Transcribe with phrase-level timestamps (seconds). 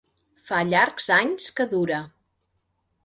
[0.51, 2.01] Fa llargs anys que dura.